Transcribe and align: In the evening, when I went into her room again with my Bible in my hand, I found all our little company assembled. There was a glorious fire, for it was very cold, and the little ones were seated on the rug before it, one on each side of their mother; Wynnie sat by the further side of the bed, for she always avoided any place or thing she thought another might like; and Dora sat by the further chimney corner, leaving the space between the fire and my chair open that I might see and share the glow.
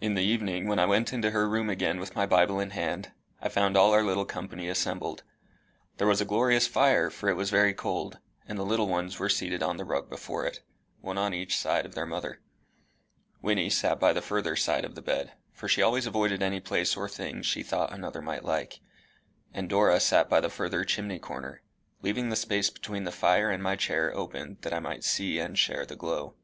In 0.00 0.14
the 0.14 0.24
evening, 0.24 0.66
when 0.66 0.80
I 0.80 0.86
went 0.86 1.12
into 1.12 1.30
her 1.30 1.48
room 1.48 1.70
again 1.70 2.00
with 2.00 2.16
my 2.16 2.26
Bible 2.26 2.58
in 2.58 2.70
my 2.70 2.74
hand, 2.74 3.12
I 3.40 3.48
found 3.48 3.76
all 3.76 3.92
our 3.92 4.02
little 4.02 4.24
company 4.24 4.66
assembled. 4.68 5.22
There 5.98 6.06
was 6.08 6.20
a 6.20 6.24
glorious 6.24 6.66
fire, 6.66 7.10
for 7.10 7.28
it 7.28 7.36
was 7.36 7.48
very 7.48 7.72
cold, 7.72 8.18
and 8.48 8.58
the 8.58 8.64
little 8.66 8.88
ones 8.88 9.20
were 9.20 9.28
seated 9.28 9.62
on 9.62 9.76
the 9.76 9.84
rug 9.84 10.10
before 10.10 10.44
it, 10.44 10.64
one 11.00 11.16
on 11.16 11.32
each 11.32 11.56
side 11.56 11.86
of 11.86 11.94
their 11.94 12.06
mother; 12.06 12.40
Wynnie 13.40 13.70
sat 13.70 14.00
by 14.00 14.12
the 14.12 14.20
further 14.20 14.56
side 14.56 14.84
of 14.84 14.96
the 14.96 15.00
bed, 15.00 15.34
for 15.52 15.68
she 15.68 15.80
always 15.80 16.06
avoided 16.08 16.42
any 16.42 16.58
place 16.58 16.96
or 16.96 17.08
thing 17.08 17.40
she 17.40 17.62
thought 17.62 17.92
another 17.92 18.20
might 18.20 18.42
like; 18.44 18.80
and 19.54 19.68
Dora 19.68 20.00
sat 20.00 20.28
by 20.28 20.40
the 20.40 20.50
further 20.50 20.82
chimney 20.82 21.20
corner, 21.20 21.62
leaving 22.02 22.30
the 22.30 22.34
space 22.34 22.68
between 22.68 23.04
the 23.04 23.12
fire 23.12 23.48
and 23.52 23.62
my 23.62 23.76
chair 23.76 24.12
open 24.12 24.58
that 24.62 24.74
I 24.74 24.80
might 24.80 25.04
see 25.04 25.38
and 25.38 25.56
share 25.56 25.86
the 25.86 25.94
glow. 25.94 26.34